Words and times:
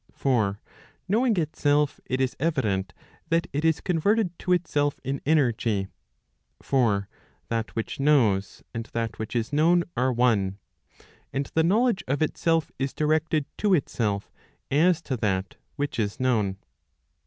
For 0.15 0.59
knowing 1.07 1.37
itself, 1.37 1.99
it 2.07 2.19
is 2.19 2.35
evident 2.39 2.91
that 3.29 3.45
it 3.53 3.63
is 3.63 3.81
converted 3.81 4.31
to 4.39 4.51
itself 4.51 4.99
in 5.03 5.21
energy. 5.27 5.89
For 6.59 7.07
that 7.49 7.75
which 7.75 7.99
knows 7.99 8.63
and 8.73 8.87
that 8.93 9.19
which 9.19 9.35
is 9.35 9.53
known 9.53 9.83
are 9.95 10.11
one. 10.11 10.57
And 11.31 11.45
the 11.53 11.61
knowledge 11.63 12.03
of 12.07 12.23
itself 12.23 12.71
is 12.79 12.95
directed 12.95 13.45
to 13.59 13.75
itself 13.75 14.31
as 14.71 15.03
to 15.03 15.17
that 15.17 15.57
which 15.75 15.99
is 15.99 16.19
known. 16.19 16.57